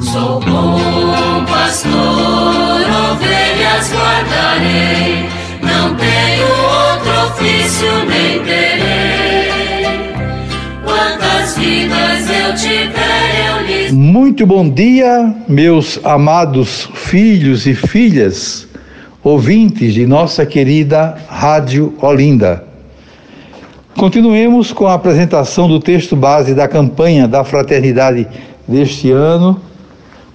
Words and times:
Sou 0.00 0.38
bom 0.38 1.44
pastor, 1.44 1.92
ovelhas 3.10 3.92
guardarei, 3.92 5.28
não 5.60 5.96
tenho 5.96 6.46
outro 6.46 7.10
ofício 7.26 7.88
nem 8.06 8.40
terei. 8.44 9.48
Quantas 10.84 11.58
vidas 11.58 12.30
eu 12.30 12.54
tiver, 12.54 13.48
eu 13.48 13.66
lhes. 13.66 13.92
Muito 13.92 14.46
bom 14.46 14.70
dia, 14.70 15.34
meus 15.48 15.98
amados 16.04 16.88
filhos 16.94 17.66
e 17.66 17.74
filhas, 17.74 18.68
ouvintes 19.20 19.94
de 19.94 20.06
nossa 20.06 20.46
querida 20.46 21.16
Rádio 21.28 21.92
Olinda. 22.00 22.64
Continuemos 23.96 24.72
com 24.72 24.86
a 24.86 24.94
apresentação 24.94 25.66
do 25.66 25.80
texto 25.80 26.14
base 26.14 26.54
da 26.54 26.68
campanha 26.68 27.26
da 27.26 27.42
fraternidade 27.42 28.28
deste 28.68 29.10
ano 29.10 29.60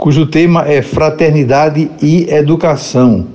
cujo 0.00 0.24
tema 0.24 0.66
é 0.66 0.80
Fraternidade 0.80 1.90
e 2.00 2.24
Educação. 2.30 3.26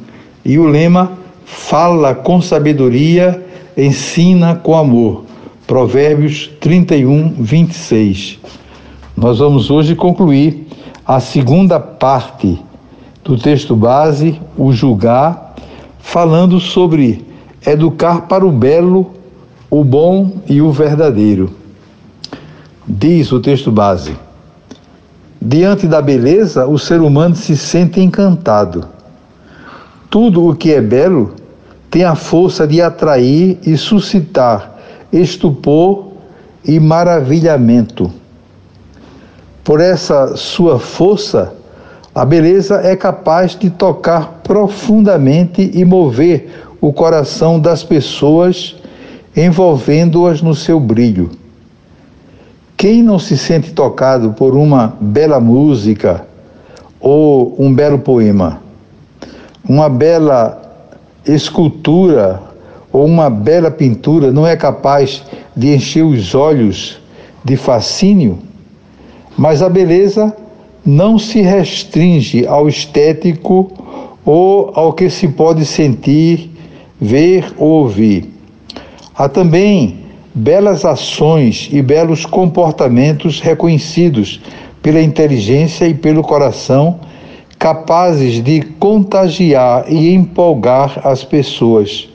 E 0.44 0.58
o 0.58 0.66
lema 0.66 1.12
Fala 1.46 2.16
com 2.16 2.42
sabedoria, 2.42 3.46
ensina 3.78 4.56
com 4.56 4.76
amor. 4.76 5.26
Provérbios 5.68 6.50
31, 6.60 7.36
26. 7.38 8.40
Nós 9.16 9.38
vamos 9.38 9.70
hoje 9.70 9.94
concluir 9.94 10.68
a 11.06 11.20
segunda 11.20 11.80
parte 11.80 12.60
do 13.24 13.38
texto 13.38 13.76
base, 13.76 14.42
o 14.58 14.74
julgar, 14.74 15.54
falando 16.00 16.60
sobre 16.60 17.24
educar 17.64 18.22
para 18.22 18.44
o 18.44 18.52
belo, 18.52 19.12
o 19.70 19.84
bom 19.84 20.32
e 20.50 20.64
o 20.64 20.72
verdadeiro. 20.72 21.52
Diz 22.88 23.32
o 23.32 23.40
texto 23.40 23.72
base: 23.72 24.25
Diante 25.48 25.86
da 25.86 26.02
beleza, 26.02 26.66
o 26.66 26.80
ser 26.80 27.02
humano 27.02 27.36
se 27.36 27.56
sente 27.56 28.02
encantado. 28.02 28.88
Tudo 30.10 30.50
o 30.50 30.56
que 30.56 30.74
é 30.74 30.82
belo 30.82 31.36
tem 31.92 32.04
a 32.04 32.16
força 32.16 32.66
de 32.66 32.82
atrair 32.82 33.60
e 33.64 33.78
suscitar 33.78 34.76
estupor 35.14 36.14
e 36.68 36.80
maravilhamento. 36.80 38.12
Por 39.64 39.80
essa 39.80 40.36
sua 40.36 40.80
força, 40.80 41.54
a 42.16 42.26
beleza 42.26 42.82
é 42.82 42.96
capaz 42.96 43.56
de 43.56 43.70
tocar 43.70 44.40
profundamente 44.42 45.70
e 45.76 45.86
mover 45.86 46.66
o 46.82 46.92
coração 46.92 47.60
das 47.60 47.84
pessoas, 47.84 48.76
envolvendo-as 49.38 50.42
no 50.42 50.56
seu 50.56 50.80
brilho. 50.80 51.45
Quem 52.78 53.02
não 53.02 53.18
se 53.18 53.38
sente 53.38 53.72
tocado 53.72 54.34
por 54.34 54.54
uma 54.54 54.98
bela 55.00 55.40
música 55.40 56.26
ou 57.00 57.56
um 57.58 57.74
belo 57.74 58.00
poema, 58.00 58.62
uma 59.68 59.88
bela 59.88 60.62
escultura 61.26 62.42
ou 62.92 63.06
uma 63.06 63.30
bela 63.30 63.72
pintura 63.72 64.32
não 64.32 64.46
é 64.46 64.58
capaz 64.58 65.24
de 65.56 65.74
encher 65.74 66.04
os 66.04 66.36
olhos 66.36 67.00
de 67.46 67.56
fascínio? 67.56 68.40
Mas 69.38 69.62
a 69.62 69.70
beleza 69.70 70.36
não 70.86 71.18
se 71.18 71.42
restringe 71.42 72.46
ao 72.46 72.68
estético 72.68 73.72
ou 74.26 74.72
ao 74.76 74.92
que 74.92 75.10
se 75.10 75.30
pode 75.30 75.66
sentir, 75.66 76.52
ver 77.00 77.54
ou 77.58 77.70
ouvir. 77.70 78.34
Há 79.16 79.30
também 79.30 80.05
belas 80.36 80.84
ações 80.84 81.70
e 81.72 81.82
belos 81.82 82.26
comportamentos 82.26 83.40
reconhecidos 83.40 84.42
pela 84.82 85.02
inteligência 85.02 85.88
e 85.88 85.94
pelo 85.94 86.22
coração, 86.22 87.00
capazes 87.58 88.44
de 88.44 88.62
contagiar 88.78 89.86
e 89.88 90.14
empolgar 90.14 91.00
as 91.08 91.24
pessoas. 91.24 92.10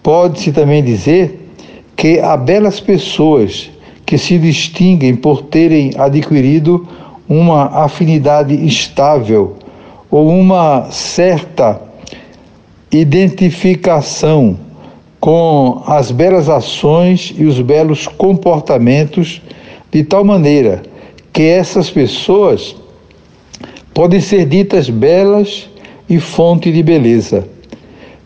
Pode-se 0.00 0.52
também 0.52 0.82
dizer 0.82 1.50
que 1.96 2.20
há 2.20 2.36
belas 2.36 2.78
pessoas 2.78 3.68
que 4.06 4.16
se 4.16 4.38
distinguem 4.38 5.16
por 5.16 5.42
terem 5.42 5.90
adquirido 5.98 6.86
uma 7.28 7.84
afinidade 7.84 8.54
estável 8.64 9.56
ou 10.08 10.28
uma 10.28 10.88
certa 10.92 11.82
identificação 12.90 14.67
com 15.20 15.82
as 15.86 16.10
belas 16.10 16.48
ações 16.48 17.34
e 17.36 17.44
os 17.44 17.60
belos 17.60 18.06
comportamentos, 18.06 19.42
de 19.90 20.04
tal 20.04 20.24
maneira 20.24 20.82
que 21.32 21.42
essas 21.42 21.90
pessoas 21.90 22.76
podem 23.92 24.20
ser 24.20 24.46
ditas 24.46 24.88
belas 24.88 25.68
e 26.08 26.18
fonte 26.18 26.70
de 26.70 26.82
beleza. 26.82 27.48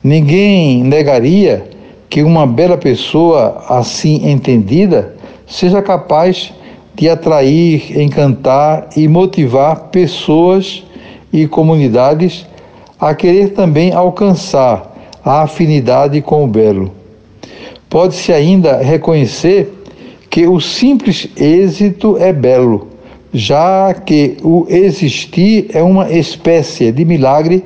Ninguém 0.03 0.82
negaria 0.82 1.70
que 2.10 2.22
uma 2.22 2.47
bela 2.47 2.76
pessoa 2.76 3.64
assim 3.69 4.30
entendida 4.30 5.16
seja 5.47 5.80
capaz 5.80 6.53
de 6.94 7.09
atrair, 7.09 7.98
encantar 7.98 8.91
e 8.97 9.09
motivar 9.09 9.88
pessoas 9.88 10.84
e 11.32 11.47
comunidades 11.47 12.47
a 13.00 13.14
querer 13.14 13.50
também 13.50 13.92
alcançar 13.92 14.91
a 15.25 15.43
afinidade 15.43 16.21
com 16.21 16.44
o 16.44 16.49
belo. 16.49 16.91
Pode-se 17.88 18.33
ainda 18.33 18.78
reconhecer 18.78 19.72
que 20.31 20.47
o 20.47 20.60
simples 20.60 21.28
êxito 21.37 22.16
é 22.16 22.33
belo, 22.33 22.88
já 23.33 23.93
que 23.94 24.37
o 24.43 24.66
existir 24.69 25.66
é 25.75 25.83
uma 25.83 26.10
espécie 26.10 26.91
de 26.91 27.05
milagre 27.05 27.65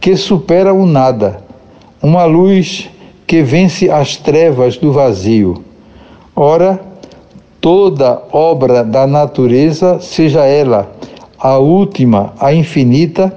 que 0.00 0.16
supera 0.16 0.74
o 0.74 0.84
nada, 0.84 1.42
uma 2.02 2.24
luz 2.24 2.90
que 3.26 3.42
vence 3.42 3.88
as 3.88 4.16
trevas 4.16 4.76
do 4.76 4.92
vazio. 4.92 5.62
Ora, 6.36 6.80
toda 7.60 8.22
obra 8.32 8.84
da 8.84 9.06
natureza, 9.06 10.00
seja 10.00 10.44
ela 10.44 10.92
a 11.38 11.58
última, 11.58 12.34
a 12.38 12.54
infinita, 12.54 13.36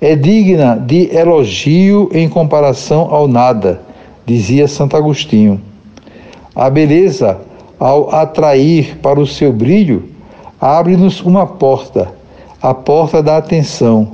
é 0.00 0.14
digna 0.14 0.76
de 0.76 1.14
elogio 1.14 2.10
em 2.12 2.28
comparação 2.28 3.08
ao 3.10 3.26
nada, 3.26 3.80
dizia 4.26 4.68
Santo 4.68 4.96
Agostinho. 4.96 5.60
A 6.54 6.68
beleza, 6.68 7.38
ao 7.78 8.14
atrair 8.14 8.98
para 8.98 9.20
o 9.20 9.26
seu 9.26 9.52
brilho, 9.52 10.04
abre-nos 10.60 11.20
uma 11.20 11.46
porta, 11.46 12.12
a 12.60 12.74
porta 12.74 13.22
da 13.22 13.36
atenção. 13.36 14.12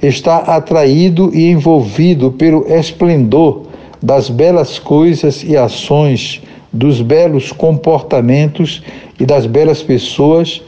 Está 0.00 0.38
atraído 0.38 1.30
e 1.34 1.50
envolvido 1.50 2.30
pelo 2.30 2.64
esplendor 2.72 3.62
das 4.00 4.30
belas 4.30 4.78
coisas 4.78 5.42
e 5.42 5.56
ações, 5.56 6.40
dos 6.72 7.00
belos 7.00 7.50
comportamentos 7.50 8.82
e 9.18 9.26
das 9.26 9.46
belas 9.46 9.82
pessoas, 9.82 10.62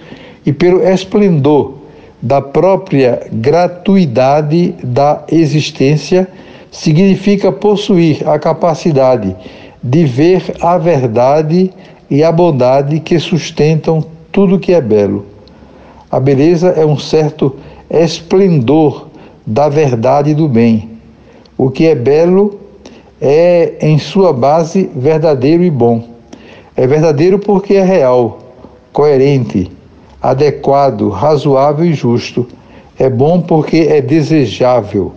e 0.44 0.52
pelo 0.52 0.82
esplendor 0.82 1.79
da 2.22 2.40
própria 2.40 3.26
gratuidade 3.32 4.74
da 4.82 5.24
existência 5.30 6.28
significa 6.70 7.50
possuir 7.50 8.28
a 8.28 8.38
capacidade 8.38 9.34
de 9.82 10.04
ver 10.04 10.54
a 10.60 10.76
verdade 10.76 11.72
e 12.10 12.22
a 12.22 12.30
bondade 12.30 13.00
que 13.00 13.18
sustentam 13.18 14.04
tudo 14.30 14.58
que 14.58 14.72
é 14.72 14.80
belo. 14.80 15.26
A 16.10 16.20
beleza 16.20 16.68
é 16.68 16.84
um 16.84 16.98
certo 16.98 17.56
esplendor 17.88 19.08
da 19.46 19.68
verdade 19.68 20.30
e 20.30 20.34
do 20.34 20.48
bem. 20.48 20.90
O 21.56 21.70
que 21.70 21.86
é 21.86 21.94
belo 21.94 22.60
é, 23.20 23.74
em 23.80 23.98
sua 23.98 24.32
base, 24.32 24.90
verdadeiro 24.94 25.62
e 25.62 25.70
bom. 25.70 26.08
É 26.76 26.86
verdadeiro 26.86 27.38
porque 27.38 27.74
é 27.74 27.84
real, 27.84 28.38
coerente, 28.92 29.70
adequado, 30.22 31.08
razoável 31.08 31.86
e 31.86 31.94
justo. 31.94 32.46
É 32.98 33.08
bom 33.08 33.40
porque 33.40 33.86
é 33.88 34.00
desejável. 34.00 35.12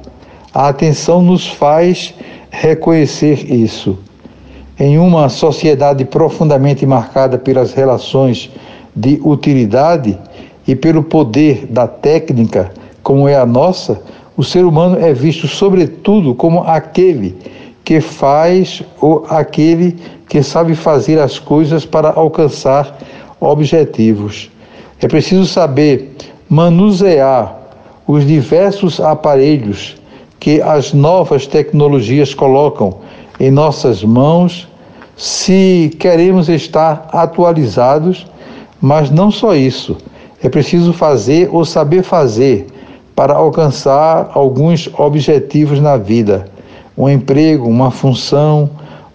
A 0.54 0.70
atenção 0.70 1.22
nos 1.22 1.48
faz 1.48 2.14
reconhecer 2.50 3.52
isso. 3.52 3.98
Em 4.80 4.98
uma 4.98 5.30
sociedade 5.30 6.06
profundamente 6.06 6.86
marcada 6.86 7.38
pelas 7.38 7.74
relações 7.74 8.50
de 8.96 9.20
utilidade 9.24 10.18
e 10.68 10.76
pelo 10.76 11.04
poder 11.04 11.66
da 11.68 11.88
técnica, 11.88 12.72
como 13.02 13.28
é 13.28 13.36
a 13.36 13.46
nossa, 13.46 14.02
o 14.38 14.44
ser 14.44 14.66
humano 14.66 14.98
é 15.00 15.14
visto, 15.14 15.48
sobretudo, 15.48 16.34
como 16.34 16.62
aquele 16.64 17.36
que 17.84 18.00
faz 18.00 18.82
ou 19.02 19.26
aquele 19.30 19.98
que 20.28 20.42
sabe 20.42 20.74
fazer 20.74 21.20
as 21.20 21.38
coisas 21.38 21.86
para 21.86 22.12
alcançar 22.12 22.98
objetivos. 23.40 24.50
É 25.04 25.08
preciso 25.10 25.46
saber 25.46 26.16
manusear 26.48 27.58
os 28.08 28.26
diversos 28.26 29.02
aparelhos 29.02 29.98
que 30.40 30.62
as 30.62 30.94
novas 30.94 31.46
tecnologias 31.46 32.34
colocam 32.34 33.00
em 33.38 33.52
nossas 33.52 34.02
mãos 34.02 34.66
se 35.18 35.94
queremos 36.00 36.48
estar 36.48 37.10
atualizados, 37.12 38.26
mas 38.80 39.12
não 39.12 39.30
só 39.30 39.54
isso. 39.54 39.98
É 40.42 40.48
preciso 40.48 40.94
fazer 40.94 41.50
ou 41.52 41.66
saber 41.66 42.02
fazer 42.02 42.68
para 43.14 43.34
alcançar 43.34 44.32
alguns 44.34 44.90
objetivos 44.98 45.82
na 45.82 45.98
vida: 45.98 46.46
um 46.98 47.10
emprego, 47.10 47.68
uma 47.68 47.92
função, 47.92 48.70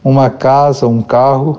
uma 0.05 0.29
casa, 0.29 0.87
um 0.87 1.00
carro. 1.00 1.56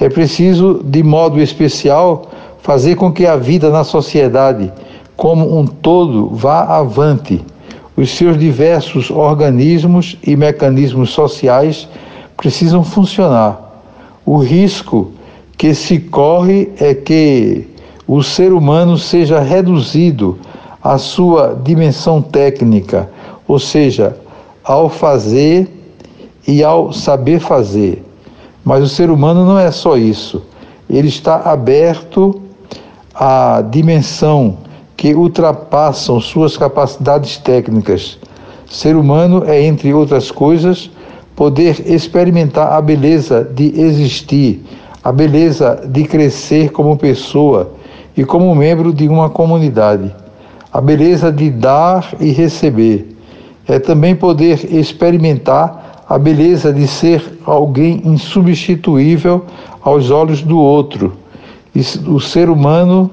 É 0.00 0.08
preciso, 0.08 0.80
de 0.82 1.00
modo 1.04 1.40
especial, 1.40 2.31
fazer 2.62 2.94
com 2.94 3.12
que 3.12 3.26
a 3.26 3.36
vida 3.36 3.68
na 3.70 3.84
sociedade, 3.84 4.72
como 5.16 5.58
um 5.58 5.66
todo, 5.66 6.28
vá 6.28 6.78
avante. 6.78 7.44
Os 7.96 8.10
seus 8.10 8.38
diversos 8.38 9.10
organismos 9.10 10.16
e 10.26 10.34
mecanismos 10.34 11.10
sociais 11.10 11.88
precisam 12.36 12.82
funcionar. 12.82 13.82
O 14.24 14.38
risco 14.38 15.12
que 15.58 15.74
se 15.74 15.98
corre 15.98 16.72
é 16.78 16.94
que 16.94 17.68
o 18.06 18.22
ser 18.22 18.52
humano 18.52 18.96
seja 18.96 19.40
reduzido 19.40 20.38
à 20.82 20.98
sua 20.98 21.58
dimensão 21.62 22.22
técnica, 22.22 23.10
ou 23.46 23.58
seja, 23.58 24.16
ao 24.64 24.88
fazer 24.88 25.68
e 26.46 26.62
ao 26.64 26.92
saber 26.92 27.40
fazer. 27.40 28.02
Mas 28.64 28.82
o 28.82 28.88
ser 28.88 29.10
humano 29.10 29.44
não 29.44 29.58
é 29.58 29.70
só 29.70 29.96
isso. 29.96 30.42
Ele 30.88 31.08
está 31.08 31.36
aberto 31.36 32.41
à 33.24 33.62
dimensão 33.62 34.58
que 34.96 35.14
ultrapassam 35.14 36.20
suas 36.20 36.56
capacidades 36.56 37.36
técnicas. 37.36 38.18
Ser 38.68 38.96
humano 38.96 39.44
é, 39.46 39.62
entre 39.62 39.94
outras 39.94 40.32
coisas, 40.32 40.90
poder 41.36 41.84
experimentar 41.86 42.72
a 42.72 42.80
beleza 42.80 43.44
de 43.44 43.80
existir, 43.80 44.64
a 45.04 45.12
beleza 45.12 45.84
de 45.86 46.02
crescer 46.02 46.72
como 46.72 46.96
pessoa 46.96 47.70
e 48.16 48.24
como 48.24 48.52
membro 48.56 48.92
de 48.92 49.06
uma 49.06 49.30
comunidade, 49.30 50.12
a 50.72 50.80
beleza 50.80 51.30
de 51.30 51.48
dar 51.48 52.12
e 52.18 52.32
receber. 52.32 53.16
É 53.68 53.78
também 53.78 54.16
poder 54.16 54.74
experimentar 54.74 56.02
a 56.08 56.18
beleza 56.18 56.72
de 56.72 56.88
ser 56.88 57.38
alguém 57.46 58.02
insubstituível 58.04 59.44
aos 59.80 60.10
olhos 60.10 60.42
do 60.42 60.58
outro, 60.58 61.22
o 62.06 62.20
ser 62.20 62.50
humano 62.50 63.10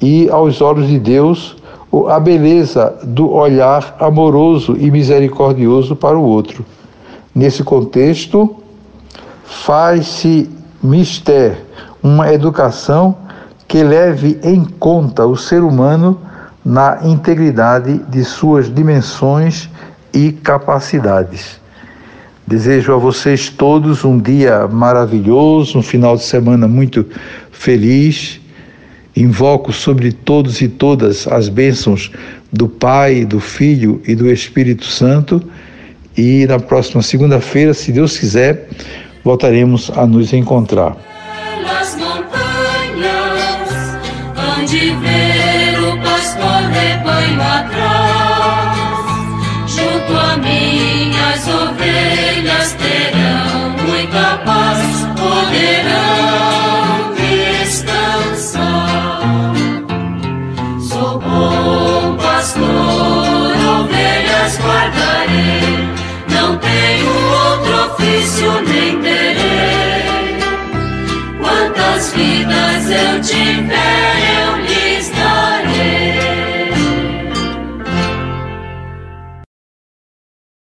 e 0.00 0.28
aos 0.28 0.60
olhos 0.60 0.88
de 0.88 0.98
Deus, 0.98 1.56
a 2.08 2.18
beleza 2.18 2.94
do 3.04 3.30
olhar 3.30 3.96
amoroso 4.00 4.76
e 4.78 4.90
misericordioso 4.90 5.94
para 5.94 6.18
o 6.18 6.22
outro. 6.22 6.64
Nesse 7.34 7.62
contexto, 7.62 8.56
faz-se 9.44 10.50
mister 10.82 11.64
uma 12.02 12.32
educação 12.32 13.16
que 13.68 13.82
leve 13.82 14.40
em 14.42 14.64
conta 14.64 15.26
o 15.26 15.36
ser 15.36 15.62
humano 15.62 16.18
na 16.64 17.00
integridade 17.04 17.98
de 18.08 18.24
suas 18.24 18.72
dimensões 18.72 19.68
e 20.12 20.32
capacidades. 20.32 21.61
Desejo 22.46 22.92
a 22.92 22.96
vocês 22.96 23.48
todos 23.48 24.04
um 24.04 24.18
dia 24.18 24.66
maravilhoso, 24.66 25.78
um 25.78 25.82
final 25.82 26.16
de 26.16 26.24
semana 26.24 26.66
muito 26.66 27.06
feliz. 27.50 28.40
Invoco 29.16 29.72
sobre 29.72 30.10
todos 30.12 30.60
e 30.60 30.68
todas 30.68 31.28
as 31.28 31.48
bênçãos 31.48 32.10
do 32.52 32.68
Pai, 32.68 33.24
do 33.24 33.38
Filho 33.38 34.02
e 34.06 34.14
do 34.14 34.30
Espírito 34.30 34.86
Santo. 34.86 35.42
E 36.16 36.46
na 36.46 36.58
próxima 36.58 37.02
segunda-feira, 37.02 37.72
se 37.72 37.92
Deus 37.92 38.18
quiser, 38.18 38.68
voltaremos 39.24 39.90
a 39.94 40.06
nos 40.06 40.32
encontrar. 40.32 40.96